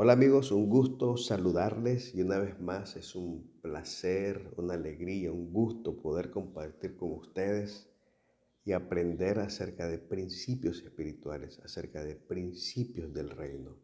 Hola 0.00 0.12
amigos, 0.12 0.52
un 0.52 0.70
gusto 0.70 1.16
saludarles 1.16 2.14
y 2.14 2.22
una 2.22 2.38
vez 2.38 2.60
más 2.60 2.94
es 2.94 3.16
un 3.16 3.50
placer, 3.60 4.54
una 4.56 4.74
alegría, 4.74 5.32
un 5.32 5.52
gusto 5.52 6.00
poder 6.00 6.30
compartir 6.30 6.96
con 6.96 7.14
ustedes 7.14 7.90
y 8.64 8.70
aprender 8.70 9.40
acerca 9.40 9.88
de 9.88 9.98
principios 9.98 10.82
espirituales, 10.82 11.58
acerca 11.64 12.04
de 12.04 12.14
principios 12.14 13.12
del 13.12 13.30
reino, 13.30 13.76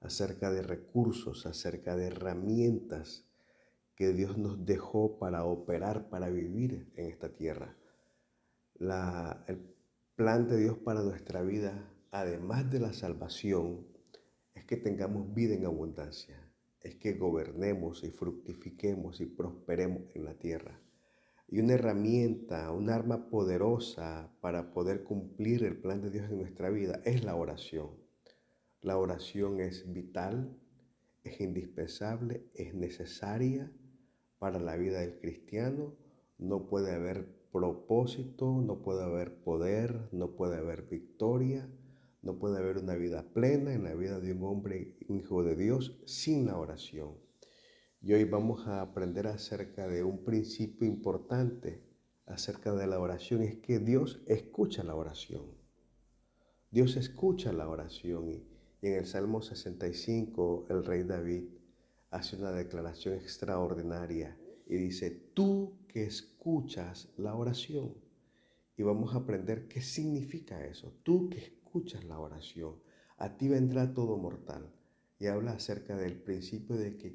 acerca 0.00 0.52
de 0.52 0.62
recursos, 0.62 1.44
acerca 1.44 1.96
de 1.96 2.06
herramientas 2.06 3.26
que 3.96 4.12
Dios 4.12 4.38
nos 4.38 4.64
dejó 4.64 5.18
para 5.18 5.44
operar, 5.44 6.08
para 6.08 6.30
vivir 6.30 6.88
en 6.94 7.06
esta 7.06 7.30
tierra. 7.30 7.76
el 8.78 9.58
plan 10.14 10.46
de 10.46 10.56
Dios 10.56 10.78
para 10.78 11.02
nuestra 11.02 11.42
vida, 11.42 11.92
además 12.12 12.70
de 12.70 12.78
la 12.78 12.92
salvación, 12.92 13.97
que 14.68 14.76
tengamos 14.76 15.32
vida 15.32 15.54
en 15.54 15.64
abundancia, 15.64 16.36
es 16.82 16.96
que 16.96 17.14
gobernemos 17.14 18.04
y 18.04 18.10
fructifiquemos 18.10 19.18
y 19.22 19.24
prosperemos 19.24 20.02
en 20.14 20.26
la 20.26 20.34
tierra. 20.34 20.78
Y 21.48 21.60
una 21.60 21.72
herramienta, 21.72 22.70
un 22.70 22.90
arma 22.90 23.30
poderosa 23.30 24.30
para 24.42 24.70
poder 24.70 25.04
cumplir 25.04 25.64
el 25.64 25.78
plan 25.78 26.02
de 26.02 26.10
Dios 26.10 26.30
en 26.30 26.36
nuestra 26.36 26.68
vida 26.68 27.00
es 27.06 27.24
la 27.24 27.34
oración. 27.34 27.88
La 28.82 28.98
oración 28.98 29.58
es 29.60 29.90
vital, 29.90 30.54
es 31.24 31.40
indispensable, 31.40 32.44
es 32.52 32.74
necesaria 32.74 33.72
para 34.38 34.60
la 34.60 34.76
vida 34.76 35.00
del 35.00 35.18
cristiano. 35.18 35.94
No 36.36 36.66
puede 36.66 36.92
haber 36.92 37.26
propósito, 37.50 38.60
no 38.60 38.82
puede 38.82 39.02
haber 39.02 39.34
poder, 39.42 40.10
no 40.12 40.32
puede 40.32 40.58
haber 40.58 40.82
victoria 40.82 41.66
no 42.22 42.38
puede 42.38 42.58
haber 42.58 42.78
una 42.78 42.94
vida 42.94 43.22
plena 43.32 43.72
en 43.72 43.84
la 43.84 43.94
vida 43.94 44.20
de 44.20 44.32
un 44.32 44.42
hombre, 44.44 44.96
un 45.08 45.18
hijo 45.18 45.42
de 45.42 45.56
Dios, 45.56 46.00
sin 46.06 46.46
la 46.46 46.58
oración. 46.58 47.16
Y 48.00 48.12
hoy 48.12 48.24
vamos 48.24 48.66
a 48.66 48.80
aprender 48.80 49.26
acerca 49.26 49.88
de 49.88 50.04
un 50.04 50.24
principio 50.24 50.86
importante 50.86 51.88
acerca 52.28 52.72
de 52.74 52.86
la 52.86 53.00
oración, 53.00 53.42
es 53.42 53.56
que 53.56 53.78
Dios 53.78 54.20
escucha 54.26 54.84
la 54.84 54.94
oración. 54.94 55.46
Dios 56.70 56.96
escucha 56.96 57.52
la 57.52 57.68
oración 57.68 58.28
y, 58.28 58.46
en 58.82 58.94
el 58.94 59.06
Salmo 59.06 59.42
65 59.42 60.66
el 60.68 60.84
rey 60.84 61.02
David 61.02 61.44
hace 62.10 62.36
una 62.36 62.52
declaración 62.52 63.14
extraordinaria 63.14 64.38
y 64.66 64.76
dice, 64.76 65.10
tú 65.10 65.78
que 65.88 66.04
escuchas 66.04 67.08
la 67.16 67.34
oración. 67.34 67.94
Y 68.76 68.82
vamos 68.82 69.14
a 69.14 69.18
aprender 69.18 69.66
qué 69.66 69.80
significa 69.80 70.64
eso, 70.64 70.92
tú 71.02 71.28
que 71.30 71.57
escuchas 71.68 72.02
la 72.04 72.18
oración, 72.18 72.76
a 73.18 73.36
ti 73.36 73.46
vendrá 73.46 73.92
todo 73.92 74.16
mortal. 74.16 74.72
Y 75.18 75.26
habla 75.26 75.52
acerca 75.52 75.96
del 75.96 76.16
principio 76.16 76.76
de 76.76 76.96
que 76.96 77.14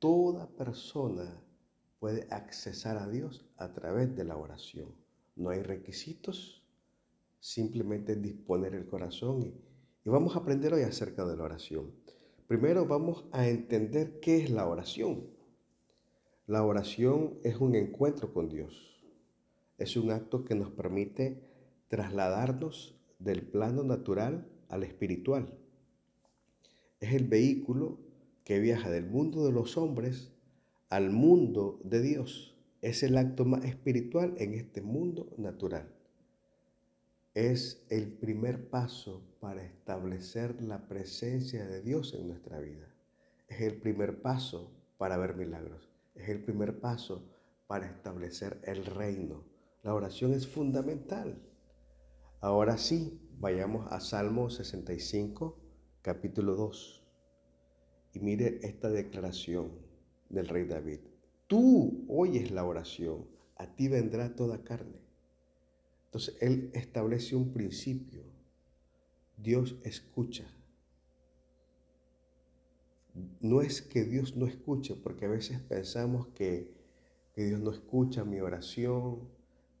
toda 0.00 0.48
persona 0.48 1.40
puede 2.00 2.26
accesar 2.30 2.96
a 2.96 3.08
Dios 3.08 3.46
a 3.56 3.72
través 3.72 4.16
de 4.16 4.24
la 4.24 4.36
oración. 4.36 4.92
No 5.36 5.50
hay 5.50 5.62
requisitos, 5.62 6.66
simplemente 7.38 8.16
disponer 8.16 8.74
el 8.74 8.88
corazón. 8.88 9.42
Y, 9.42 9.54
y 10.04 10.10
vamos 10.10 10.34
a 10.34 10.40
aprender 10.40 10.74
hoy 10.74 10.82
acerca 10.82 11.24
de 11.24 11.36
la 11.36 11.44
oración. 11.44 11.92
Primero 12.48 12.86
vamos 12.86 13.26
a 13.30 13.46
entender 13.46 14.18
qué 14.18 14.38
es 14.42 14.50
la 14.50 14.66
oración. 14.66 15.28
La 16.46 16.64
oración 16.64 17.38
es 17.44 17.58
un 17.58 17.76
encuentro 17.76 18.32
con 18.32 18.48
Dios. 18.48 19.04
Es 19.78 19.96
un 19.96 20.10
acto 20.10 20.44
que 20.44 20.56
nos 20.56 20.72
permite 20.72 21.42
trasladarnos 21.88 22.98
del 23.24 23.42
plano 23.42 23.82
natural 23.82 24.46
al 24.68 24.82
espiritual. 24.82 25.58
Es 27.00 27.12
el 27.12 27.26
vehículo 27.26 27.98
que 28.44 28.60
viaja 28.60 28.90
del 28.90 29.06
mundo 29.06 29.44
de 29.44 29.52
los 29.52 29.76
hombres 29.76 30.32
al 30.90 31.10
mundo 31.10 31.80
de 31.82 32.02
Dios. 32.02 32.54
Es 32.82 33.02
el 33.02 33.16
acto 33.16 33.44
más 33.44 33.64
espiritual 33.64 34.34
en 34.36 34.54
este 34.54 34.82
mundo 34.82 35.30
natural. 35.38 35.88
Es 37.32 37.84
el 37.88 38.12
primer 38.12 38.68
paso 38.68 39.22
para 39.40 39.64
establecer 39.64 40.62
la 40.62 40.86
presencia 40.86 41.66
de 41.66 41.82
Dios 41.82 42.14
en 42.14 42.28
nuestra 42.28 42.60
vida. 42.60 42.86
Es 43.48 43.60
el 43.60 43.76
primer 43.80 44.22
paso 44.22 44.70
para 44.98 45.16
ver 45.16 45.34
milagros. 45.34 45.90
Es 46.14 46.28
el 46.28 46.44
primer 46.44 46.78
paso 46.78 47.24
para 47.66 47.86
establecer 47.86 48.60
el 48.64 48.84
reino. 48.84 49.42
La 49.82 49.94
oración 49.94 50.32
es 50.32 50.46
fundamental. 50.46 51.36
Ahora 52.44 52.76
sí, 52.76 53.18
vayamos 53.40 53.90
a 53.90 54.00
Salmo 54.00 54.50
65, 54.50 55.56
capítulo 56.02 56.54
2. 56.56 57.02
Y 58.12 58.18
mire 58.18 58.58
esta 58.62 58.90
declaración 58.90 59.72
del 60.28 60.48
rey 60.48 60.66
David. 60.66 61.00
Tú 61.46 62.04
oyes 62.06 62.50
la 62.50 62.66
oración, 62.66 63.24
a 63.56 63.74
ti 63.74 63.88
vendrá 63.88 64.36
toda 64.36 64.62
carne. 64.62 65.00
Entonces 66.04 66.36
él 66.42 66.70
establece 66.74 67.34
un 67.34 67.50
principio. 67.54 68.24
Dios 69.38 69.76
escucha. 69.82 70.44
No 73.40 73.62
es 73.62 73.80
que 73.80 74.04
Dios 74.04 74.36
no 74.36 74.46
escuche, 74.46 74.96
porque 74.96 75.24
a 75.24 75.30
veces 75.30 75.60
pensamos 75.60 76.26
que, 76.34 76.74
que 77.32 77.46
Dios 77.46 77.62
no 77.62 77.70
escucha 77.70 78.22
mi 78.22 78.40
oración, 78.40 79.30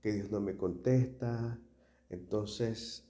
que 0.00 0.12
Dios 0.12 0.30
no 0.30 0.40
me 0.40 0.56
contesta, 0.56 1.60
entonces, 2.10 3.04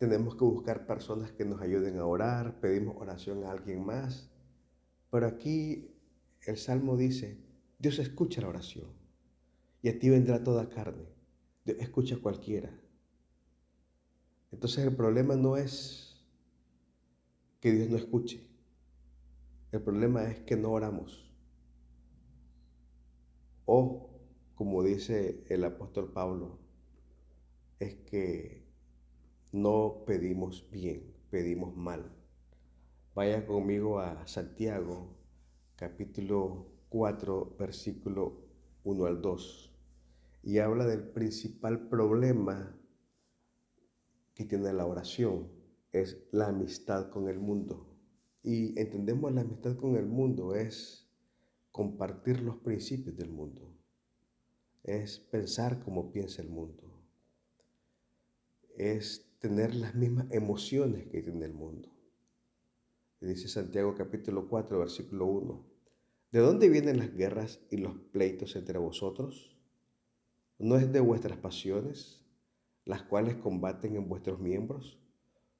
tenemos 0.00 0.34
que 0.34 0.44
buscar 0.44 0.86
personas 0.86 1.30
que 1.32 1.44
nos 1.44 1.60
ayuden 1.60 1.98
a 1.98 2.06
orar, 2.06 2.58
pedimos 2.58 2.96
oración 2.96 3.44
a 3.44 3.50
alguien 3.50 3.84
más. 3.84 4.30
Pero 5.10 5.26
aquí 5.26 5.94
el 6.46 6.56
Salmo 6.56 6.96
dice, 6.96 7.38
Dios 7.78 7.98
escucha 7.98 8.40
la 8.40 8.48
oración 8.48 8.88
y 9.82 9.90
a 9.90 9.98
ti 9.98 10.08
vendrá 10.08 10.42
toda 10.42 10.70
carne. 10.70 11.04
Dios 11.66 11.76
escucha 11.80 12.14
a 12.14 12.18
cualquiera. 12.18 12.70
Entonces 14.52 14.84
el 14.84 14.96
problema 14.96 15.36
no 15.36 15.58
es 15.58 16.24
que 17.60 17.72
Dios 17.72 17.90
no 17.90 17.98
escuche. 17.98 18.48
El 19.70 19.82
problema 19.82 20.24
es 20.24 20.40
que 20.40 20.56
no 20.56 20.70
oramos. 20.72 21.30
O, 23.66 24.08
como 24.54 24.82
dice 24.82 25.44
el 25.48 25.62
apóstol 25.64 26.10
Pablo, 26.10 26.58
es 27.80 27.94
que 27.94 28.62
no 29.52 30.04
pedimos 30.06 30.68
bien, 30.70 31.14
pedimos 31.30 31.74
mal. 31.74 32.14
Vaya 33.14 33.46
conmigo 33.46 33.98
a 33.98 34.26
Santiago, 34.26 35.16
capítulo 35.76 36.66
4, 36.90 37.56
versículo 37.58 38.44
1 38.84 39.06
al 39.06 39.22
2, 39.22 39.74
y 40.42 40.58
habla 40.58 40.84
del 40.84 41.04
principal 41.08 41.88
problema 41.88 42.78
que 44.34 44.44
tiene 44.44 44.74
la 44.74 44.84
oración, 44.84 45.50
es 45.90 46.28
la 46.32 46.48
amistad 46.48 47.08
con 47.08 47.28
el 47.28 47.40
mundo. 47.40 47.96
Y 48.42 48.78
entendemos 48.78 49.32
la 49.32 49.40
amistad 49.40 49.76
con 49.76 49.96
el 49.96 50.06
mundo 50.06 50.54
es 50.54 51.10
compartir 51.72 52.42
los 52.42 52.56
principios 52.56 53.16
del 53.16 53.30
mundo, 53.30 53.74
es 54.82 55.18
pensar 55.18 55.82
como 55.82 56.12
piensa 56.12 56.42
el 56.42 56.50
mundo 56.50 56.89
es 58.80 59.30
tener 59.40 59.74
las 59.74 59.94
mismas 59.94 60.26
emociones 60.30 61.06
que 61.08 61.20
tiene 61.20 61.44
el 61.44 61.52
mundo. 61.52 61.90
dice 63.20 63.46
Santiago 63.46 63.94
capítulo 63.94 64.48
4, 64.48 64.78
versículo 64.78 65.26
1. 65.26 65.66
¿De 66.32 66.38
dónde 66.40 66.70
vienen 66.70 66.98
las 66.98 67.14
guerras 67.14 67.60
y 67.70 67.76
los 67.76 67.98
pleitos 68.10 68.56
entre 68.56 68.78
vosotros? 68.78 69.54
¿No 70.58 70.78
es 70.78 70.90
de 70.90 71.00
vuestras 71.00 71.36
pasiones, 71.36 72.24
las 72.86 73.02
cuales 73.02 73.34
combaten 73.36 73.96
en 73.96 74.08
vuestros 74.08 74.40
miembros? 74.40 74.98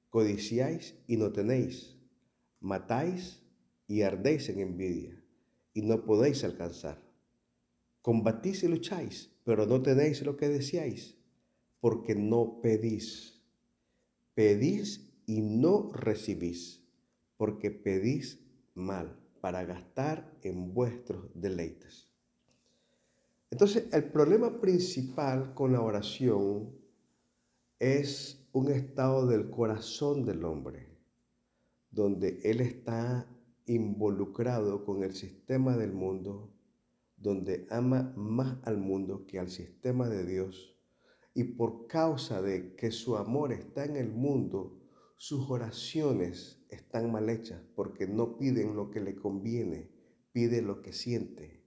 Codiciáis 0.08 0.94
y 1.06 1.18
no 1.18 1.30
tenéis, 1.30 1.98
matáis 2.58 3.42
y 3.86 4.00
ardéis 4.00 4.48
en 4.48 4.60
envidia, 4.60 5.22
y 5.74 5.82
no 5.82 6.06
podéis 6.06 6.42
alcanzar. 6.42 7.02
Combatís 8.00 8.62
y 8.62 8.68
lucháis, 8.68 9.30
pero 9.44 9.66
no 9.66 9.82
tenéis 9.82 10.22
lo 10.22 10.38
que 10.38 10.48
deseáis 10.48 11.19
porque 11.80 12.14
no 12.14 12.60
pedís. 12.62 13.40
Pedís 14.34 15.10
y 15.26 15.40
no 15.40 15.92
recibís, 15.92 16.82
porque 17.36 17.70
pedís 17.70 18.40
mal 18.74 19.18
para 19.40 19.64
gastar 19.64 20.38
en 20.42 20.74
vuestros 20.74 21.30
deleites. 21.34 22.08
Entonces, 23.50 23.88
el 23.92 24.04
problema 24.04 24.60
principal 24.60 25.54
con 25.54 25.72
la 25.72 25.80
oración 25.80 26.70
es 27.78 28.46
un 28.52 28.70
estado 28.70 29.26
del 29.26 29.50
corazón 29.50 30.24
del 30.24 30.44
hombre, 30.44 30.88
donde 31.90 32.40
él 32.44 32.60
está 32.60 33.26
involucrado 33.66 34.84
con 34.84 35.02
el 35.02 35.14
sistema 35.14 35.76
del 35.76 35.92
mundo, 35.92 36.52
donde 37.16 37.66
ama 37.70 38.12
más 38.16 38.58
al 38.64 38.78
mundo 38.78 39.26
que 39.26 39.38
al 39.38 39.50
sistema 39.50 40.08
de 40.08 40.24
Dios 40.24 40.76
y 41.34 41.44
por 41.44 41.86
causa 41.86 42.42
de 42.42 42.74
que 42.74 42.90
su 42.90 43.16
amor 43.16 43.52
está 43.52 43.84
en 43.84 43.96
el 43.96 44.10
mundo, 44.10 44.80
sus 45.16 45.50
oraciones 45.50 46.64
están 46.70 47.12
mal 47.12 47.28
hechas 47.28 47.60
porque 47.74 48.06
no 48.06 48.38
piden 48.38 48.74
lo 48.74 48.90
que 48.90 49.00
le 49.00 49.14
conviene, 49.14 49.90
pide 50.32 50.62
lo 50.62 50.82
que 50.82 50.92
siente, 50.92 51.62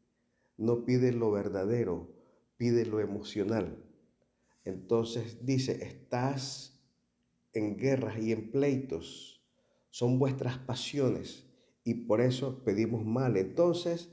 no 0.57 0.85
pide 0.85 1.11
lo 1.11 1.31
verdadero, 1.31 2.13
pide 2.57 2.85
lo 2.85 2.99
emocional. 2.99 3.83
Entonces 4.65 5.45
dice, 5.45 5.83
estás 5.83 6.81
en 7.53 7.77
guerras 7.77 8.17
y 8.19 8.31
en 8.31 8.51
pleitos, 8.51 9.45
son 9.89 10.17
vuestras 10.17 10.57
pasiones 10.57 11.45
y 11.83 11.93
por 12.05 12.21
eso 12.21 12.63
pedimos 12.63 13.05
mal. 13.05 13.37
Entonces 13.37 14.09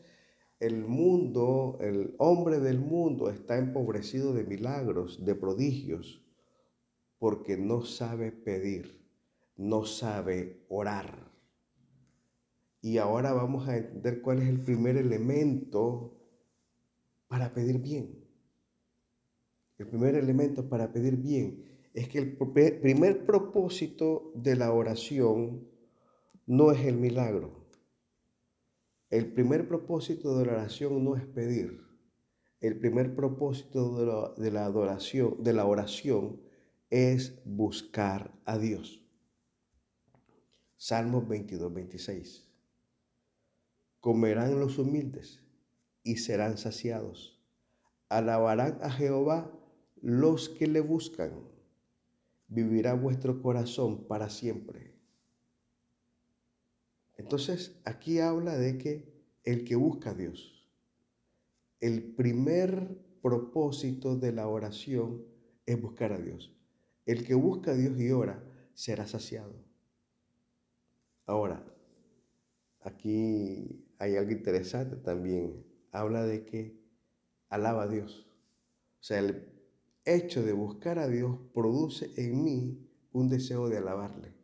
el 0.61 0.85
mundo, 0.85 1.79
el 1.81 2.15
hombre 2.19 2.61
del 2.61 2.79
mundo 2.79 3.31
está 3.31 3.57
empobrecido 3.57 4.35
de 4.35 4.45
milagros, 4.45 5.25
de 5.25 5.35
prodigios, 5.35 6.23
porque 7.19 7.57
no 7.57 7.83
sabe 7.83 8.31
pedir, 8.31 9.03
no 9.57 9.87
sabe 9.87 10.65
orar. 10.69 11.31
Y 12.83 12.99
ahora 12.99 13.33
vamos 13.33 13.69
a 13.69 13.77
entender 13.79 14.21
cuál 14.21 14.43
es 14.43 14.49
el 14.49 14.61
primer 14.63 14.99
elemento 14.99 16.19
para 17.27 17.53
pedir 17.55 17.79
bien. 17.79 18.23
El 19.79 19.87
primer 19.87 20.15
elemento 20.15 20.69
para 20.69 20.93
pedir 20.93 21.17
bien 21.17 21.65
es 21.95 22.07
que 22.09 22.19
el 22.19 22.37
primer 22.37 23.25
propósito 23.25 24.31
de 24.35 24.57
la 24.57 24.73
oración 24.73 25.67
no 26.47 26.71
es 26.71 26.85
el 26.85 26.97
milagro. 26.97 27.60
El 29.11 29.33
primer 29.33 29.67
propósito 29.67 30.39
de 30.39 30.47
la 30.47 30.53
oración 30.53 31.05
no 31.05 31.17
es 31.17 31.27
pedir. 31.27 31.85
El 32.61 32.79
primer 32.79 33.17
propósito 33.17 34.35
de 34.37 34.53
la, 34.53 34.65
adoración, 34.65 35.43
de 35.43 35.53
la 35.53 35.67
oración 35.67 36.41
es 36.91 37.43
buscar 37.45 38.33
a 38.45 38.57
Dios. 38.57 39.05
Salmos 40.77 41.27
22, 41.27 41.75
26. 41.75 42.49
Comerán 43.99 44.61
los 44.61 44.79
humildes 44.79 45.43
y 46.05 46.19
serán 46.19 46.57
saciados. 46.57 47.43
Alabarán 48.09 48.79
a 48.81 48.91
Jehová 48.93 49.51
los 50.01 50.49
que 50.49 50.69
le 50.69 50.81
buscan. 50.81 51.33
Vivirá 52.47 52.95
vuestro 52.95 53.43
corazón 53.43 54.07
para 54.07 54.31
siempre. 54.31 55.00
Entonces, 57.21 57.79
aquí 57.85 58.19
habla 58.19 58.57
de 58.57 58.79
que 58.79 59.05
el 59.45 59.65
que 59.65 59.77
busca 59.77 60.11
a 60.11 60.15
Dios, 60.15 60.67
el 61.79 62.15
primer 62.15 62.99
propósito 63.21 64.17
de 64.17 64.33
la 64.33 64.49
oración 64.49 65.23
es 65.67 65.81
buscar 65.81 66.13
a 66.13 66.19
Dios. 66.19 66.51
El 67.05 67.27
que 67.27 67.35
busca 67.35 67.73
a 67.73 67.75
Dios 67.75 68.01
y 68.01 68.11
ora 68.11 68.43
será 68.73 69.07
saciado. 69.07 69.53
Ahora, 71.27 71.63
aquí 72.81 73.85
hay 73.99 74.17
algo 74.17 74.31
interesante 74.33 74.97
también. 74.97 75.63
Habla 75.93 76.25
de 76.25 76.47
que 76.47 76.81
alaba 77.51 77.83
a 77.83 77.89
Dios. 77.89 78.27
O 78.99 79.03
sea, 79.03 79.19
el 79.19 79.47
hecho 80.07 80.43
de 80.43 80.55
buscar 80.55 80.99
a 80.99 81.07
Dios 81.07 81.37
produce 81.53 82.11
en 82.17 82.43
mí 82.43 82.89
un 83.13 83.29
deseo 83.29 83.69
de 83.69 83.77
alabarle 83.77 84.40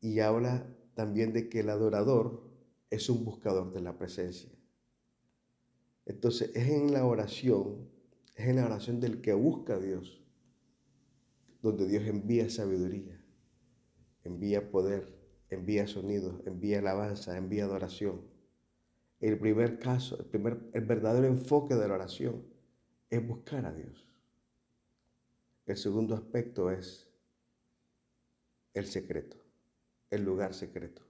y 0.00 0.20
habla 0.20 0.66
también 0.94 1.32
de 1.32 1.48
que 1.48 1.60
el 1.60 1.70
adorador 1.70 2.42
es 2.90 3.08
un 3.08 3.24
buscador 3.24 3.72
de 3.72 3.80
la 3.80 3.98
presencia. 3.98 4.50
Entonces 6.06 6.50
es 6.54 6.68
en 6.68 6.92
la 6.92 7.04
oración, 7.04 7.88
es 8.34 8.48
en 8.48 8.56
la 8.56 8.66
oración 8.66 9.00
del 9.00 9.20
que 9.20 9.34
busca 9.34 9.74
a 9.74 9.78
Dios, 9.78 10.24
donde 11.60 11.86
Dios 11.86 12.04
envía 12.06 12.48
sabiduría, 12.48 13.22
envía 14.24 14.70
poder, 14.70 15.14
envía 15.50 15.86
sonidos, 15.86 16.40
envía 16.46 16.78
alabanza, 16.78 17.36
envía 17.36 17.64
adoración. 17.64 18.22
El 19.20 19.38
primer 19.38 19.78
caso, 19.78 20.18
el, 20.18 20.26
primer, 20.26 20.70
el 20.72 20.84
verdadero 20.84 21.26
enfoque 21.26 21.74
de 21.74 21.88
la 21.88 21.94
oración 21.94 22.44
es 23.10 23.26
buscar 23.26 23.66
a 23.66 23.74
Dios. 23.74 24.06
El 25.66 25.76
segundo 25.76 26.14
aspecto 26.14 26.70
es 26.70 27.10
el 28.72 28.86
secreto 28.86 29.47
el 30.10 30.24
lugar 30.24 30.54
secreto. 30.54 31.02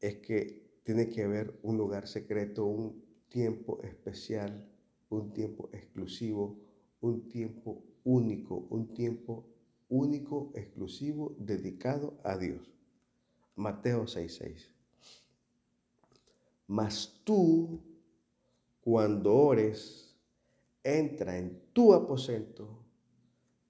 Es 0.00 0.16
que 0.16 0.80
tiene 0.84 1.08
que 1.08 1.22
haber 1.22 1.58
un 1.62 1.76
lugar 1.78 2.06
secreto, 2.06 2.66
un 2.66 3.02
tiempo 3.28 3.80
especial, 3.82 4.68
un 5.08 5.32
tiempo 5.32 5.70
exclusivo, 5.72 6.58
un 7.00 7.28
tiempo 7.28 7.82
único, 8.04 8.66
un 8.70 8.92
tiempo 8.92 9.46
único, 9.88 10.52
exclusivo, 10.54 11.34
dedicado 11.38 12.18
a 12.22 12.36
Dios. 12.36 12.74
Mateo 13.56 14.06
6:6. 14.06 14.70
Mas 16.66 17.20
tú, 17.24 17.80
cuando 18.80 19.34
ores, 19.34 20.16
entra 20.82 21.38
en 21.38 21.60
tu 21.72 21.94
aposento 21.94 22.84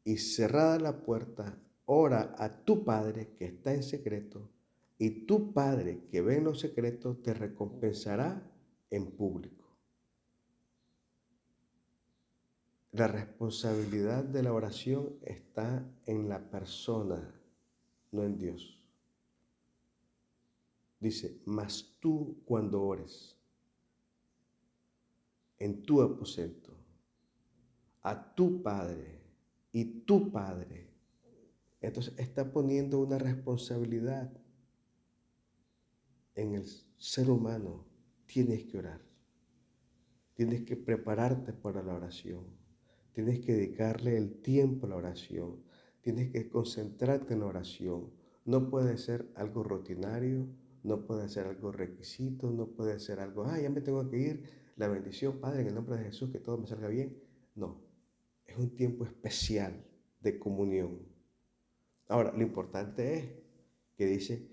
y 0.04 0.16
cerrada 0.16 0.78
la 0.78 1.02
puerta, 1.02 1.58
ora 1.86 2.34
a 2.38 2.48
tu 2.64 2.84
Padre 2.84 3.34
que 3.36 3.46
está 3.46 3.74
en 3.74 3.82
secreto, 3.82 4.50
y 4.98 5.26
tu 5.26 5.52
Padre 5.52 6.04
que 6.10 6.20
ve 6.20 6.36
en 6.36 6.44
lo 6.44 6.54
secreto 6.54 7.16
te 7.16 7.34
recompensará 7.34 8.42
en 8.90 9.10
público. 9.10 9.64
La 12.92 13.08
responsabilidad 13.08 14.22
de 14.22 14.42
la 14.44 14.52
oración 14.52 15.16
está 15.22 15.84
en 16.06 16.28
la 16.28 16.48
persona, 16.48 17.34
no 18.12 18.22
en 18.22 18.38
Dios. 18.38 18.80
Dice, 21.00 21.40
mas 21.44 21.96
tú 21.98 22.36
cuando 22.44 22.82
ores, 22.82 23.36
en 25.58 25.82
tu 25.82 26.00
aposento, 26.00 26.72
a 28.02 28.34
tu 28.34 28.62
Padre, 28.62 29.20
y 29.72 29.84
tu 30.02 30.30
Padre 30.30 30.93
entonces 31.86 32.14
está 32.18 32.52
poniendo 32.52 33.00
una 33.00 33.18
responsabilidad 33.18 34.32
en 36.34 36.54
el 36.54 36.64
ser 36.98 37.30
humano. 37.30 37.84
Tienes 38.26 38.64
que 38.64 38.78
orar. 38.78 39.00
Tienes 40.34 40.62
que 40.62 40.76
prepararte 40.76 41.52
para 41.52 41.82
la 41.82 41.94
oración. 41.94 42.44
Tienes 43.12 43.40
que 43.40 43.54
dedicarle 43.54 44.16
el 44.16 44.40
tiempo 44.40 44.86
a 44.86 44.90
la 44.90 44.96
oración. 44.96 45.62
Tienes 46.00 46.30
que 46.32 46.48
concentrarte 46.48 47.34
en 47.34 47.40
la 47.40 47.46
oración. 47.46 48.10
No 48.44 48.68
puede 48.68 48.98
ser 48.98 49.30
algo 49.36 49.62
rutinario, 49.62 50.48
no 50.82 51.06
puede 51.06 51.28
ser 51.28 51.46
algo 51.46 51.72
requisito, 51.72 52.50
no 52.50 52.66
puede 52.66 52.98
ser 52.98 53.20
algo, 53.20 53.44
ah, 53.44 53.58
ya 53.58 53.70
me 53.70 53.80
tengo 53.80 54.08
que 54.10 54.18
ir, 54.18 54.50
la 54.76 54.86
bendición, 54.88 55.40
Padre, 55.40 55.62
en 55.62 55.68
el 55.68 55.74
nombre 55.74 55.96
de 55.96 56.04
Jesús, 56.04 56.30
que 56.30 56.40
todo 56.40 56.58
me 56.58 56.66
salga 56.66 56.88
bien. 56.88 57.16
No, 57.54 57.80
es 58.44 58.58
un 58.58 58.74
tiempo 58.74 59.04
especial 59.06 59.82
de 60.20 60.38
comunión 60.38 61.13
Ahora, 62.08 62.32
lo 62.32 62.42
importante 62.42 63.14
es 63.16 63.30
que 63.96 64.06
dice 64.06 64.48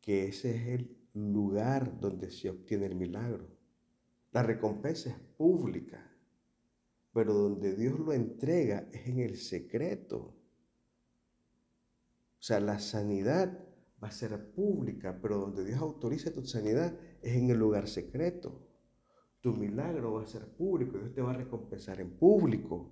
que 0.00 0.26
ese 0.26 0.54
es 0.54 0.66
el 0.80 0.96
lugar 1.14 2.00
donde 2.00 2.30
se 2.30 2.50
obtiene 2.50 2.86
el 2.86 2.94
milagro. 2.94 3.48
La 4.32 4.42
recompensa 4.42 5.10
es 5.10 5.18
pública, 5.36 6.10
pero 7.12 7.34
donde 7.34 7.74
Dios 7.74 7.98
lo 8.00 8.12
entrega 8.12 8.88
es 8.92 9.06
en 9.06 9.20
el 9.20 9.36
secreto. 9.36 10.34
O 12.38 12.42
sea, 12.46 12.60
la 12.60 12.78
sanidad 12.78 13.58
va 14.02 14.08
a 14.08 14.12
ser 14.12 14.52
pública, 14.52 15.18
pero 15.22 15.38
donde 15.38 15.64
Dios 15.64 15.80
autoriza 15.80 16.32
tu 16.32 16.44
sanidad 16.44 16.98
es 17.22 17.36
en 17.36 17.50
el 17.50 17.58
lugar 17.58 17.88
secreto. 17.88 18.68
Tu 19.40 19.52
milagro 19.52 20.14
va 20.14 20.22
a 20.22 20.26
ser 20.26 20.46
público, 20.48 20.98
Dios 20.98 21.14
te 21.14 21.22
va 21.22 21.30
a 21.30 21.36
recompensar 21.36 22.00
en 22.00 22.10
público. 22.10 22.90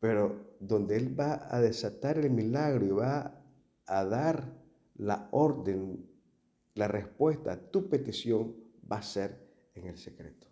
Pero 0.00 0.43
donde 0.60 0.96
Él 0.96 1.18
va 1.18 1.48
a 1.54 1.60
desatar 1.60 2.18
el 2.18 2.30
milagro 2.30 2.84
y 2.84 2.90
va 2.90 3.40
a 3.86 4.04
dar 4.04 4.52
la 4.96 5.28
orden, 5.32 6.06
la 6.74 6.88
respuesta 6.88 7.52
a 7.52 7.70
tu 7.70 7.88
petición 7.88 8.54
va 8.90 8.98
a 8.98 9.02
ser 9.02 9.38
en 9.74 9.86
el 9.86 9.98
secreto. 9.98 10.46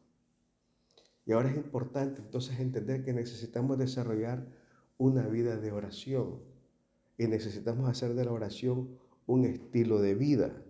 Y 1.24 1.32
ahora 1.32 1.50
es 1.50 1.56
importante 1.56 2.20
entonces 2.20 2.58
entender 2.58 3.04
que 3.04 3.12
necesitamos 3.12 3.78
desarrollar 3.78 4.46
una 4.98 5.26
vida 5.28 5.56
de 5.56 5.72
oración 5.72 6.40
y 7.16 7.26
necesitamos 7.26 7.88
hacer 7.88 8.14
de 8.14 8.24
la 8.24 8.32
oración 8.32 8.98
un 9.26 9.44
estilo 9.44 10.00
de 10.00 10.14
vida. 10.14 10.62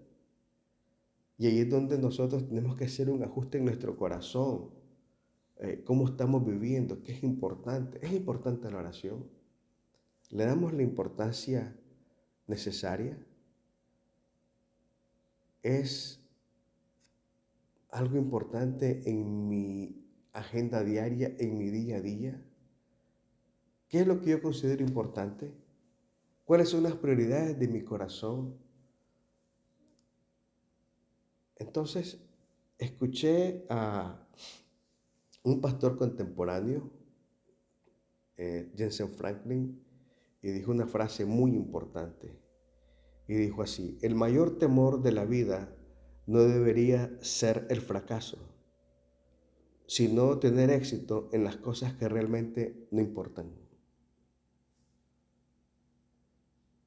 Y 1.38 1.46
ahí 1.46 1.60
es 1.60 1.70
donde 1.70 1.98
nosotros 1.98 2.46
tenemos 2.46 2.76
que 2.76 2.84
hacer 2.84 3.10
un 3.10 3.22
ajuste 3.22 3.58
en 3.58 3.64
nuestro 3.64 3.96
corazón, 3.96 4.70
eh, 5.62 5.84
cómo 5.84 6.08
estamos 6.08 6.44
viviendo, 6.44 7.04
qué 7.04 7.12
es 7.12 7.22
importante. 7.22 8.04
¿Es 8.04 8.12
importante 8.12 8.68
la 8.68 8.78
oración? 8.78 9.30
¿Le 10.30 10.44
damos 10.44 10.72
la 10.72 10.82
importancia 10.82 11.76
necesaria? 12.48 13.16
¿Es 15.62 16.20
algo 17.90 18.16
importante 18.16 19.08
en 19.08 19.48
mi 19.48 20.04
agenda 20.32 20.82
diaria, 20.82 21.32
en 21.38 21.56
mi 21.56 21.70
día 21.70 21.98
a 21.98 22.00
día? 22.00 22.42
¿Qué 23.88 24.00
es 24.00 24.06
lo 24.08 24.20
que 24.20 24.30
yo 24.30 24.42
considero 24.42 24.82
importante? 24.82 25.52
¿Cuáles 26.44 26.70
son 26.70 26.82
las 26.82 26.94
prioridades 26.94 27.56
de 27.56 27.68
mi 27.68 27.82
corazón? 27.82 28.58
Entonces, 31.54 32.18
escuché 32.78 33.64
a 33.68 34.26
un 35.42 35.60
pastor 35.60 35.96
contemporáneo, 35.96 36.90
eh, 38.36 38.72
Jensen 38.76 39.10
Franklin, 39.10 39.82
y 40.40 40.50
dijo 40.50 40.70
una 40.70 40.86
frase 40.86 41.24
muy 41.24 41.54
importante. 41.54 42.38
Y 43.28 43.34
dijo 43.34 43.62
así, 43.62 43.98
el 44.02 44.14
mayor 44.14 44.58
temor 44.58 45.02
de 45.02 45.12
la 45.12 45.24
vida 45.24 45.74
no 46.26 46.40
debería 46.40 47.16
ser 47.20 47.66
el 47.70 47.80
fracaso, 47.80 48.38
sino 49.86 50.38
tener 50.38 50.70
éxito 50.70 51.28
en 51.32 51.44
las 51.44 51.56
cosas 51.56 51.94
que 51.94 52.08
realmente 52.08 52.88
no 52.90 53.00
importan. 53.00 53.52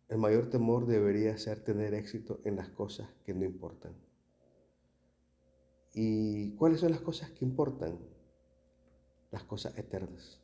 El 0.07 0.17
mayor 0.17 0.49
temor 0.49 0.85
debería 0.85 1.37
ser 1.37 1.63
tener 1.63 1.93
éxito 1.93 2.39
en 2.45 2.55
las 2.55 2.69
cosas 2.69 3.09
que 3.25 3.33
no 3.33 3.43
importan. 3.43 3.93
¿Y 5.93 6.51
cuáles 6.55 6.81
son 6.81 6.91
las 6.91 7.01
cosas 7.01 7.31
que 7.31 7.43
importan? 7.43 8.14
Las 9.35 9.43
cosas 9.43 9.77
eternas. 9.77 10.39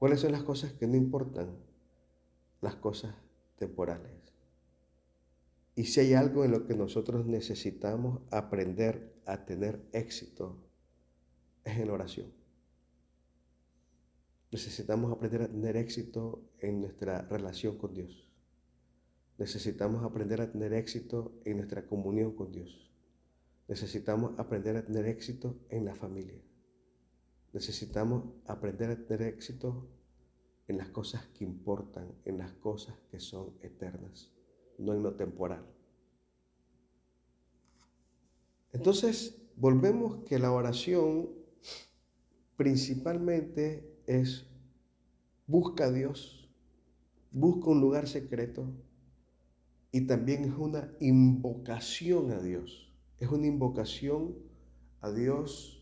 ¿Cuáles 0.00 0.18
son 0.18 0.32
las 0.32 0.42
cosas 0.42 0.72
que 0.72 0.88
no 0.88 0.96
importan? 0.96 1.56
Las 2.60 2.74
cosas 2.74 3.14
temporales. 3.60 4.10
Y 5.76 5.84
si 5.84 6.00
hay 6.00 6.14
algo 6.14 6.44
en 6.44 6.50
lo 6.50 6.66
que 6.66 6.74
nosotros 6.74 7.26
necesitamos 7.26 8.22
aprender 8.32 9.14
a 9.24 9.44
tener 9.44 9.88
éxito, 9.92 10.56
es 11.62 11.78
en 11.78 11.90
oración. 11.90 12.32
Necesitamos 14.50 15.12
aprender 15.12 15.42
a 15.42 15.48
tener 15.48 15.76
éxito 15.76 16.42
en 16.58 16.80
nuestra 16.80 17.22
relación 17.28 17.78
con 17.78 17.94
Dios. 17.94 18.28
Necesitamos 19.38 20.02
aprender 20.02 20.40
a 20.40 20.50
tener 20.50 20.72
éxito 20.72 21.40
en 21.44 21.58
nuestra 21.58 21.86
comunión 21.86 22.34
con 22.34 22.50
Dios. 22.50 22.90
Necesitamos 23.68 24.36
aprender 24.40 24.76
a 24.76 24.84
tener 24.84 25.06
éxito 25.06 25.56
en 25.68 25.84
la 25.84 25.94
familia. 25.94 26.47
Necesitamos 27.52 28.24
aprender 28.46 28.90
a 28.90 29.06
tener 29.06 29.28
éxito 29.28 29.88
en 30.68 30.76
las 30.76 30.88
cosas 30.90 31.26
que 31.28 31.44
importan, 31.44 32.12
en 32.24 32.38
las 32.38 32.52
cosas 32.52 32.94
que 33.10 33.20
son 33.20 33.54
eternas, 33.62 34.30
no 34.78 34.92
en 34.92 35.02
lo 35.02 35.14
temporal. 35.14 35.64
Entonces, 38.72 39.40
volvemos 39.56 40.24
que 40.24 40.38
la 40.38 40.52
oración 40.52 41.30
principalmente 42.56 43.98
es 44.06 44.46
busca 45.46 45.86
a 45.86 45.90
Dios, 45.90 46.50
busca 47.30 47.70
un 47.70 47.80
lugar 47.80 48.06
secreto 48.06 48.70
y 49.90 50.02
también 50.06 50.44
es 50.44 50.54
una 50.58 50.92
invocación 51.00 52.30
a 52.32 52.40
Dios. 52.40 52.92
Es 53.18 53.30
una 53.30 53.46
invocación 53.46 54.36
a 55.00 55.10
Dios 55.10 55.77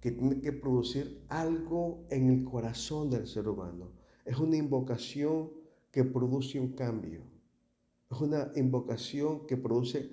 que 0.00 0.12
tiene 0.12 0.40
que 0.40 0.52
producir 0.52 1.24
algo 1.28 2.06
en 2.10 2.30
el 2.30 2.44
corazón 2.44 3.10
del 3.10 3.26
ser 3.26 3.48
humano. 3.48 3.92
Es 4.24 4.38
una 4.38 4.56
invocación 4.56 5.50
que 5.90 6.04
produce 6.04 6.60
un 6.60 6.72
cambio. 6.72 7.22
Es 8.10 8.20
una 8.20 8.52
invocación 8.56 9.46
que 9.46 9.56
produce 9.56 10.10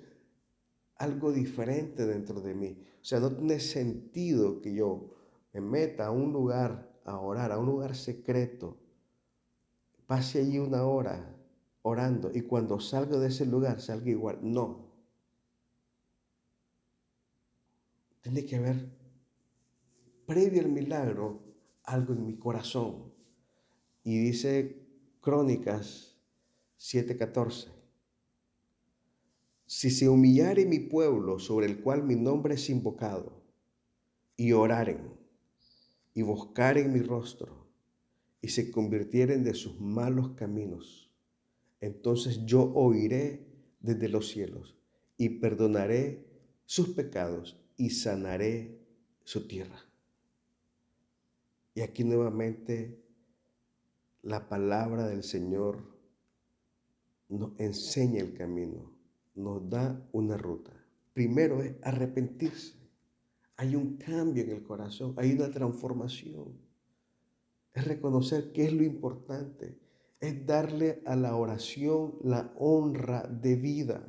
algo 0.96 1.32
diferente 1.32 2.06
dentro 2.06 2.40
de 2.40 2.54
mí. 2.54 2.78
O 3.00 3.04
sea, 3.04 3.20
no 3.20 3.34
tiene 3.34 3.60
sentido 3.60 4.60
que 4.60 4.74
yo 4.74 5.14
me 5.52 5.60
meta 5.60 6.06
a 6.06 6.10
un 6.10 6.32
lugar 6.32 7.00
a 7.04 7.18
orar, 7.18 7.52
a 7.52 7.58
un 7.58 7.66
lugar 7.66 7.94
secreto, 7.94 8.76
pase 10.06 10.40
allí 10.40 10.58
una 10.58 10.84
hora 10.84 11.34
orando 11.82 12.30
y 12.34 12.42
cuando 12.42 12.80
salga 12.80 13.18
de 13.18 13.28
ese 13.28 13.46
lugar 13.46 13.80
salga 13.80 14.10
igual. 14.10 14.38
No. 14.42 14.86
Tiene 18.22 18.44
que 18.44 18.56
haber, 18.56 18.90
previo 20.26 20.60
al 20.60 20.68
milagro, 20.68 21.42
algo 21.84 22.12
en 22.12 22.26
mi 22.26 22.36
corazón. 22.36 23.12
Y 24.02 24.18
dice 24.18 24.82
Crónicas 25.20 26.18
7:14. 26.78 27.68
Si 29.66 29.90
se 29.90 30.08
humillare 30.08 30.64
mi 30.66 30.78
pueblo 30.78 31.38
sobre 31.38 31.66
el 31.66 31.80
cual 31.80 32.04
mi 32.04 32.14
nombre 32.14 32.54
es 32.54 32.70
invocado, 32.70 33.42
y 34.36 34.52
oraren, 34.52 35.14
y 36.14 36.22
buscaren 36.22 36.92
mi 36.92 37.00
rostro 37.00 37.66
y 38.40 38.48
se 38.48 38.70
convirtieren 38.70 39.42
de 39.44 39.54
sus 39.54 39.80
malos 39.80 40.30
caminos, 40.30 41.10
entonces 41.80 42.44
yo 42.44 42.72
oiré 42.74 43.46
desde 43.80 44.08
los 44.08 44.28
cielos 44.28 44.76
y 45.16 45.28
perdonaré 45.40 46.26
sus 46.64 46.90
pecados 46.90 47.60
y 47.76 47.90
sanaré 47.90 48.78
su 49.24 49.46
tierra. 49.46 49.78
Y 51.76 51.82
aquí 51.82 52.02
nuevamente 52.02 53.00
la 54.22 54.48
palabra 54.48 55.06
del 55.06 55.22
Señor 55.22 55.96
nos 57.28 57.52
enseña 57.60 58.20
el 58.20 58.34
camino, 58.34 58.90
nos 59.36 59.70
da 59.70 60.04
una 60.10 60.36
ruta. 60.36 60.72
Primero 61.12 61.62
es 61.62 61.76
arrepentirse 61.82 62.86
hay 63.56 63.74
un 63.74 63.96
cambio 63.96 64.44
en 64.44 64.50
el 64.50 64.62
corazón, 64.62 65.14
hay 65.16 65.32
una 65.32 65.50
transformación. 65.50 66.60
Es 67.72 67.86
reconocer 67.86 68.52
qué 68.52 68.66
es 68.66 68.72
lo 68.72 68.82
importante, 68.82 69.78
es 70.20 70.46
darle 70.46 71.02
a 71.06 71.16
la 71.16 71.36
oración 71.36 72.18
la 72.22 72.52
honra 72.58 73.22
de 73.22 73.56
vida. 73.56 74.06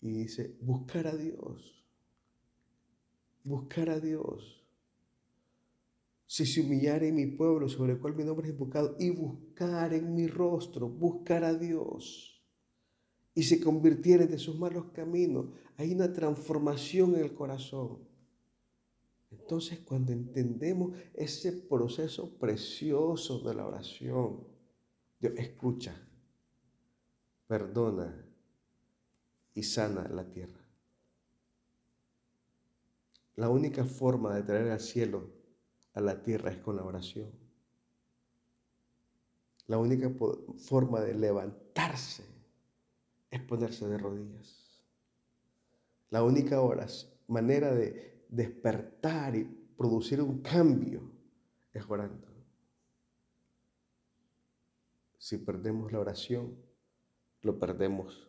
Y 0.00 0.12
dice, 0.12 0.56
buscar 0.62 1.06
a 1.06 1.16
Dios, 1.16 1.84
buscar 3.44 3.90
a 3.90 4.00
Dios. 4.00 4.59
Si 6.30 6.46
se 6.46 6.60
humillara 6.60 7.04
en 7.04 7.16
mi 7.16 7.26
pueblo 7.26 7.68
sobre 7.68 7.94
el 7.94 7.98
cual 7.98 8.14
mi 8.14 8.22
nombre 8.22 8.46
es 8.46 8.52
invocado 8.52 8.94
y 9.00 9.10
buscar 9.10 9.92
en 9.92 10.14
mi 10.14 10.28
rostro, 10.28 10.88
buscar 10.88 11.42
a 11.42 11.54
Dios 11.54 12.40
y 13.34 13.42
se 13.42 13.60
convirtieren 13.60 14.30
de 14.30 14.38
sus 14.38 14.56
malos 14.56 14.92
caminos, 14.92 15.46
hay 15.76 15.92
una 15.92 16.12
transformación 16.12 17.16
en 17.16 17.22
el 17.22 17.34
corazón. 17.34 17.98
Entonces, 19.32 19.80
cuando 19.80 20.12
entendemos 20.12 20.96
ese 21.14 21.50
proceso 21.50 22.30
precioso 22.38 23.40
de 23.40 23.52
la 23.52 23.66
oración, 23.66 24.46
Dios 25.18 25.32
escucha, 25.36 26.00
perdona 27.48 28.24
y 29.52 29.64
sana 29.64 30.08
la 30.08 30.30
tierra. 30.30 30.64
La 33.34 33.48
única 33.48 33.84
forma 33.84 34.36
de 34.36 34.44
traer 34.44 34.70
al 34.70 34.78
cielo 34.78 35.39
a 35.94 36.00
la 36.00 36.22
tierra 36.22 36.50
es 36.50 36.58
con 36.58 36.76
la 36.76 36.84
oración. 36.84 37.30
La 39.66 39.78
única 39.78 40.10
forma 40.58 41.00
de 41.00 41.14
levantarse 41.14 42.24
es 43.30 43.40
ponerse 43.42 43.86
de 43.86 43.98
rodillas. 43.98 44.82
La 46.10 46.24
única 46.24 46.58
manera 47.28 47.72
de 47.72 48.24
despertar 48.28 49.36
y 49.36 49.44
producir 49.44 50.20
un 50.20 50.42
cambio 50.42 51.02
es 51.72 51.84
orando. 51.88 52.26
Si 55.18 55.38
perdemos 55.38 55.92
la 55.92 56.00
oración, 56.00 56.56
lo 57.42 57.58
perdemos 57.58 58.28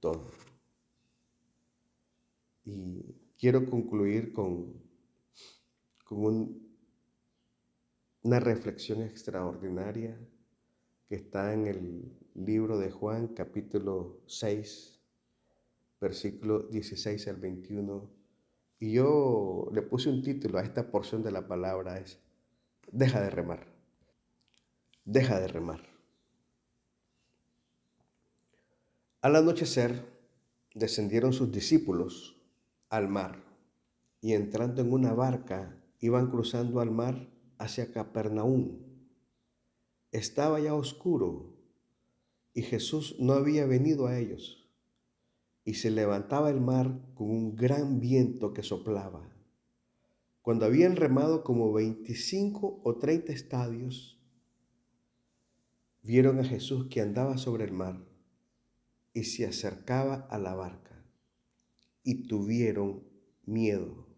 todo. 0.00 0.30
Y 2.64 3.00
quiero 3.38 3.64
concluir 3.64 4.32
con, 4.32 4.74
con 6.04 6.71
una 8.22 8.38
reflexión 8.38 9.02
extraordinaria 9.02 10.16
que 11.08 11.16
está 11.16 11.52
en 11.52 11.66
el 11.66 12.12
libro 12.34 12.78
de 12.78 12.90
Juan 12.90 13.28
capítulo 13.28 14.20
6, 14.26 15.00
versículo 16.00 16.60
16 16.60 17.28
al 17.28 17.36
21. 17.36 18.10
Y 18.78 18.92
yo 18.92 19.68
le 19.72 19.82
puse 19.82 20.08
un 20.08 20.22
título 20.22 20.58
a 20.58 20.62
esta 20.62 20.90
porción 20.90 21.22
de 21.22 21.32
la 21.32 21.46
palabra, 21.46 21.98
es, 21.98 22.20
deja 22.92 23.20
de 23.20 23.30
remar, 23.30 23.66
deja 25.04 25.40
de 25.40 25.48
remar. 25.48 25.80
Al 29.20 29.36
anochecer 29.36 30.04
descendieron 30.74 31.32
sus 31.32 31.50
discípulos 31.52 32.40
al 32.88 33.08
mar 33.08 33.42
y 34.20 34.32
entrando 34.34 34.80
en 34.80 34.92
una 34.92 35.12
barca 35.12 35.76
iban 36.00 36.30
cruzando 36.30 36.80
al 36.80 36.90
mar 36.90 37.32
hacia 37.62 37.92
Capernaum. 37.92 38.78
Estaba 40.10 40.60
ya 40.60 40.74
oscuro 40.74 41.56
y 42.52 42.62
Jesús 42.62 43.16
no 43.18 43.32
había 43.34 43.66
venido 43.66 44.06
a 44.06 44.18
ellos. 44.18 44.68
Y 45.64 45.74
se 45.74 45.90
levantaba 45.90 46.50
el 46.50 46.60
mar 46.60 47.00
con 47.14 47.30
un 47.30 47.54
gran 47.54 48.00
viento 48.00 48.52
que 48.52 48.64
soplaba. 48.64 49.32
Cuando 50.42 50.66
habían 50.66 50.96
remado 50.96 51.44
como 51.44 51.72
25 51.72 52.80
o 52.82 52.96
30 52.96 53.32
estadios, 53.32 54.20
vieron 56.02 56.40
a 56.40 56.44
Jesús 56.44 56.88
que 56.90 57.00
andaba 57.00 57.38
sobre 57.38 57.64
el 57.64 57.72
mar 57.72 58.04
y 59.14 59.22
se 59.22 59.46
acercaba 59.46 60.26
a 60.30 60.38
la 60.38 60.54
barca 60.54 61.04
y 62.02 62.26
tuvieron 62.26 63.04
miedo. 63.44 64.08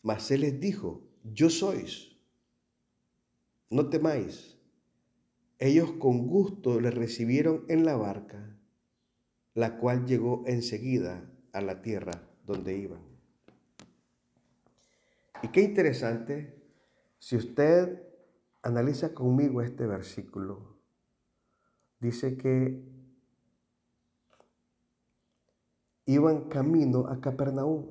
Mas 0.00 0.30
él 0.30 0.40
les 0.40 0.58
dijo, 0.58 1.02
yo 1.22 1.50
sois, 1.50 2.11
no 3.72 3.88
temáis. 3.88 4.58
Ellos 5.58 5.92
con 5.92 6.26
gusto 6.26 6.80
le 6.80 6.90
recibieron 6.90 7.64
en 7.68 7.84
la 7.84 7.96
barca, 7.96 8.56
la 9.54 9.78
cual 9.78 10.06
llegó 10.06 10.44
enseguida 10.46 11.30
a 11.52 11.60
la 11.60 11.82
tierra 11.82 12.28
donde 12.44 12.76
iban. 12.76 13.00
Y 15.42 15.48
qué 15.48 15.62
interesante, 15.62 16.62
si 17.18 17.36
usted 17.36 18.02
analiza 18.62 19.14
conmigo 19.14 19.62
este 19.62 19.86
versículo, 19.86 20.76
dice 21.98 22.36
que 22.36 22.82
iban 26.06 26.48
camino 26.48 27.06
a 27.08 27.20
Capernaum, 27.20 27.86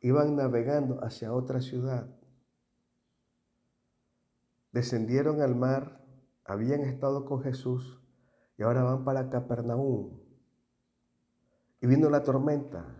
iban 0.00 0.36
navegando 0.36 1.04
hacia 1.04 1.32
otra 1.32 1.60
ciudad, 1.60 2.08
descendieron 4.72 5.40
al 5.42 5.54
mar, 5.54 6.04
habían 6.44 6.80
estado 6.80 7.24
con 7.24 7.42
Jesús 7.42 8.02
y 8.58 8.62
ahora 8.62 8.82
van 8.82 9.04
para 9.04 9.30
Capernaum. 9.30 10.20
Y 11.80 11.86
vino 11.86 12.10
la 12.10 12.22
tormenta. 12.22 12.98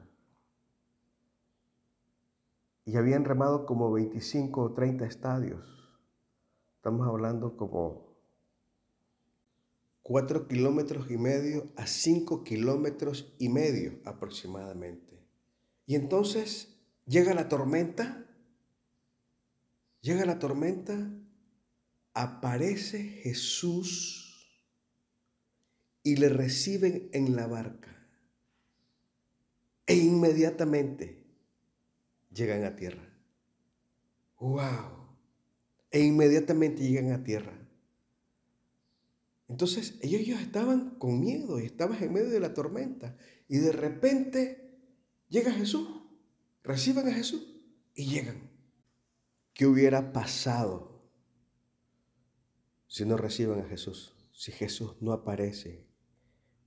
Y 2.84 2.96
habían 2.96 3.24
remado 3.24 3.64
como 3.64 3.92
25 3.92 4.60
o 4.60 4.72
30 4.72 5.06
estadios. 5.06 5.88
Estamos 6.76 7.06
hablando 7.06 7.56
como 7.56 8.12
4 10.02 10.48
kilómetros 10.48 11.10
y 11.10 11.16
medio 11.16 11.68
a 11.76 11.86
5 11.86 12.42
kilómetros 12.42 13.32
y 13.38 13.48
medio 13.48 14.00
aproximadamente. 14.04 15.24
Y 15.86 15.94
entonces 15.94 16.76
llega 17.06 17.34
la 17.34 17.48
tormenta, 17.48 18.26
llega 20.00 20.24
la 20.24 20.40
tormenta, 20.40 21.08
aparece 22.14 23.02
Jesús 23.22 24.22
y 26.02 26.16
le 26.16 26.28
reciben 26.28 27.08
en 27.12 27.36
la 27.36 27.46
barca. 27.46 27.88
E 29.86 29.96
inmediatamente 29.96 31.24
llegan 32.32 32.64
a 32.64 32.76
tierra. 32.76 33.08
¡Wow! 34.38 35.16
E 35.90 36.00
inmediatamente 36.00 36.82
llegan 36.82 37.12
a 37.12 37.22
tierra. 37.22 37.58
Entonces 39.48 39.98
ellos 40.00 40.26
ya 40.26 40.40
estaban 40.40 40.90
con 40.98 41.20
miedo 41.20 41.60
y 41.60 41.66
estaban 41.66 42.02
en 42.02 42.12
medio 42.12 42.30
de 42.30 42.40
la 42.40 42.54
tormenta. 42.54 43.16
Y 43.48 43.58
de 43.58 43.72
repente 43.72 44.80
llega 45.28 45.52
Jesús, 45.52 45.88
reciben 46.62 47.08
a 47.08 47.12
Jesús 47.12 47.46
y 47.94 48.06
llegan. 48.06 48.50
¿Qué 49.52 49.66
hubiera 49.66 50.12
pasado 50.12 50.91
si 52.92 53.06
no 53.06 53.16
reciben 53.16 53.58
a 53.58 53.64
Jesús? 53.64 54.14
Si 54.34 54.52
Jesús 54.52 55.00
no 55.00 55.14
aparece 55.14 55.86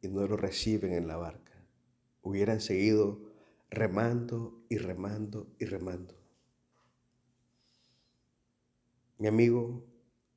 y 0.01 0.07
no 0.07 0.27
lo 0.27 0.35
reciben 0.35 0.93
en 0.93 1.07
la 1.07 1.17
barca. 1.17 1.53
Hubieran 2.23 2.61
seguido 2.61 3.31
remando 3.69 4.65
y 4.67 4.77
remando 4.77 5.55
y 5.59 5.65
remando. 5.65 6.15
Mi 9.19 9.27
amigo 9.27 9.85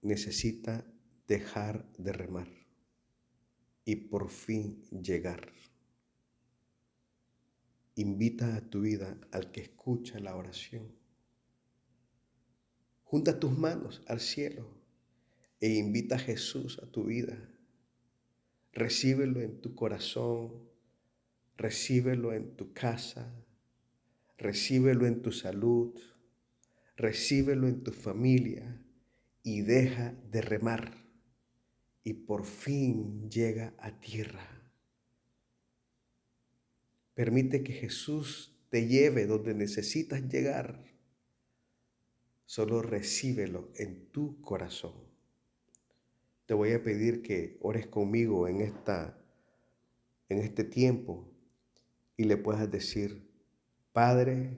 necesita 0.03 0.85
dejar 1.27 1.91
de 1.97 2.13
remar 2.13 2.49
y 3.87 3.97
por 3.97 4.29
fin 4.29 4.85
llegar. 4.91 5.55
Invita 7.95 8.57
a 8.57 8.61
tu 8.61 8.83
vida 8.83 9.19
al 9.33 9.51
que 9.53 9.63
escucha 9.63 10.19
la 10.19 10.37
oración. 10.37 10.95
Junta 13.05 13.41
tus 13.41 13.57
manos 13.57 14.03
al 14.07 14.21
cielo 14.21 14.78
e 15.61 15.75
invita 15.75 16.17
a 16.17 16.19
Jesús 16.19 16.79
a 16.83 16.87
tu 16.87 17.05
vida. 17.05 17.37
Recíbelo 18.73 19.41
en 19.41 19.61
tu 19.61 19.75
corazón, 19.75 20.69
recíbelo 21.57 22.33
en 22.33 22.57
tu 22.57 22.73
casa, 22.73 23.35
recíbelo 24.37 25.07
en 25.07 25.23
tu 25.23 25.33
salud, 25.33 25.99
recíbelo 26.97 27.67
en 27.67 27.83
tu 27.83 27.93
familia 27.93 28.85
y 29.43 29.63
deja 29.63 30.15
de 30.31 30.41
remar 30.43 31.09
y 32.05 32.15
por 32.15 32.47
fin 32.47 33.29
llega 33.29 33.75
a 33.79 34.01
tierra. 34.01 34.63
Permite 37.15 37.63
que 37.63 37.73
Jesús 37.73 38.57
te 38.71 38.87
lleve 38.87 39.27
donde 39.27 39.53
necesitas 39.53 40.23
llegar. 40.29 40.85
Solo 42.47 42.81
recíbelo 42.81 43.73
en 43.75 44.07
tu 44.11 44.41
corazón. 44.41 45.08
Te 46.49 46.55
voy 46.55 46.73
a 46.73 46.83
pedir 46.83 47.21
que 47.21 47.59
ores 47.61 47.89
conmigo 47.89 48.49
en 48.49 48.63
esta 48.63 49.23
en 50.31 50.39
este 50.39 50.65
tiempo 50.65 51.29
y 52.17 52.25
le 52.25 52.39
puedas 52.39 52.71
decir, 52.71 53.31
Padre, 53.93 54.57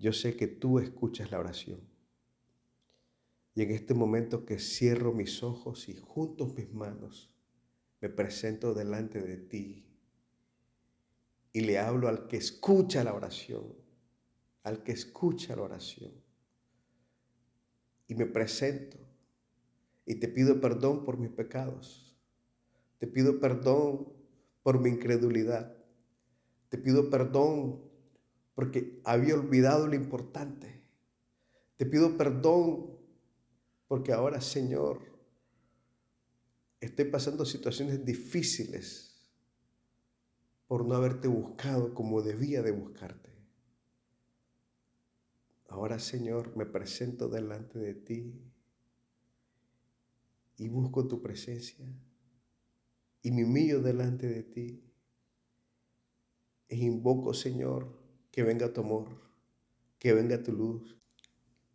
yo 0.00 0.12
sé 0.12 0.36
que 0.36 0.48
tú 0.48 0.80
escuchas 0.80 1.30
la 1.30 1.38
oración. 1.38 1.78
Y 3.54 3.62
en 3.62 3.70
este 3.70 3.94
momento 3.94 4.44
que 4.44 4.58
cierro 4.58 5.12
mis 5.12 5.44
ojos 5.44 5.88
y 5.88 5.94
junto 5.94 6.46
mis 6.46 6.72
manos, 6.72 7.32
me 8.00 8.08
presento 8.08 8.74
delante 8.74 9.22
de 9.22 9.36
ti 9.36 9.86
y 11.52 11.60
le 11.60 11.78
hablo 11.78 12.08
al 12.08 12.26
que 12.26 12.36
escucha 12.36 13.04
la 13.04 13.14
oración, 13.14 13.76
al 14.64 14.82
que 14.82 14.90
escucha 14.90 15.54
la 15.54 15.62
oración. 15.62 16.10
Y 18.08 18.16
me 18.16 18.26
presento 18.26 18.98
y 20.10 20.16
te 20.16 20.26
pido 20.26 20.60
perdón 20.60 21.04
por 21.04 21.18
mis 21.18 21.30
pecados. 21.30 22.16
Te 22.98 23.06
pido 23.06 23.38
perdón 23.38 24.12
por 24.64 24.80
mi 24.80 24.90
incredulidad. 24.90 25.72
Te 26.68 26.78
pido 26.78 27.10
perdón 27.10 27.80
porque 28.56 29.00
había 29.04 29.36
olvidado 29.36 29.86
lo 29.86 29.94
importante. 29.94 30.82
Te 31.76 31.86
pido 31.86 32.16
perdón 32.16 32.98
porque 33.86 34.12
ahora, 34.12 34.40
Señor, 34.40 35.00
estoy 36.80 37.04
pasando 37.04 37.44
situaciones 37.44 38.04
difíciles 38.04 39.30
por 40.66 40.84
no 40.84 40.96
haberte 40.96 41.28
buscado 41.28 41.94
como 41.94 42.20
debía 42.20 42.62
de 42.62 42.72
buscarte. 42.72 43.30
Ahora, 45.68 46.00
Señor, 46.00 46.56
me 46.56 46.66
presento 46.66 47.28
delante 47.28 47.78
de 47.78 47.94
ti 47.94 48.49
y 50.60 50.68
busco 50.68 51.08
tu 51.08 51.22
presencia 51.22 51.90
y 53.22 53.30
me 53.30 53.44
humillo 53.44 53.80
delante 53.80 54.26
de 54.28 54.42
ti 54.42 54.84
e 56.68 56.76
invoco, 56.76 57.32
Señor, 57.32 57.98
que 58.30 58.42
venga 58.42 58.70
tu 58.70 58.82
amor, 58.82 59.08
que 59.98 60.12
venga 60.12 60.42
tu 60.42 60.52
luz, 60.52 60.98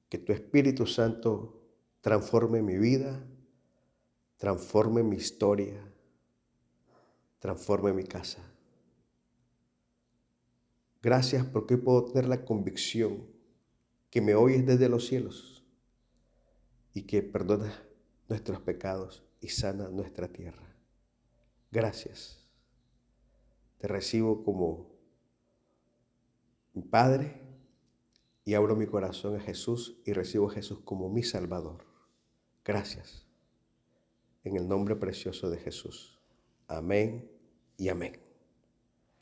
que 0.08 0.20
tu 0.20 0.32
Espíritu 0.34 0.86
Santo 0.86 1.64
transforme 2.00 2.62
mi 2.62 2.78
vida, 2.78 3.28
transforme 4.38 5.02
mi 5.02 5.16
historia, 5.16 5.84
transforme 7.40 7.92
mi 7.92 8.04
casa. 8.04 8.54
Gracias 11.02 11.44
porque 11.44 11.80
puedo 11.80 12.06
tener 12.06 12.28
la 12.28 12.46
convicción 12.46 13.26
que 14.12 14.22
me 14.22 14.36
oyes 14.36 14.64
desde 14.64 14.90
los 14.90 15.08
cielos 15.08 15.66
y 16.94 17.08
que 17.08 17.24
perdonas 17.24 17.85
nuestros 18.28 18.60
pecados 18.62 19.24
y 19.42 19.50
sana 19.50 19.90
nuestra 19.90 20.28
tierra. 20.28 20.76
Gracias. 21.72 22.46
Te 23.78 23.88
recibo 23.88 24.44
como 24.44 24.90
mi 26.74 26.82
Padre 26.82 27.42
y 28.44 28.54
abro 28.54 28.76
mi 28.76 28.88
corazón 28.88 29.36
a 29.36 29.40
Jesús 29.40 30.02
y 30.06 30.14
recibo 30.14 30.50
a 30.50 30.54
Jesús 30.54 30.80
como 30.84 31.10
mi 31.10 31.24
Salvador. 31.24 31.86
Gracias. 32.64 33.26
En 34.44 34.56
el 34.56 34.68
nombre 34.68 34.96
precioso 34.96 35.50
de 35.50 35.58
Jesús. 35.58 36.20
Amén 36.68 37.30
y 37.78 37.90
amén. 37.90 38.25